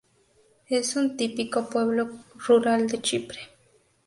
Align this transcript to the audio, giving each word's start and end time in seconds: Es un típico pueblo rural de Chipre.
Es 0.67 0.95
un 0.95 1.15
típico 1.15 1.69
pueblo 1.69 2.09
rural 2.47 2.87
de 2.87 2.99
Chipre. 3.03 3.39